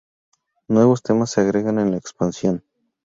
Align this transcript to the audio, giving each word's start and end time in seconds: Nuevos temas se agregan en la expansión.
Nuevos 0.67 1.03
temas 1.03 1.29
se 1.29 1.41
agregan 1.41 1.77
en 1.77 1.91
la 1.91 1.97
expansión. 1.97 2.63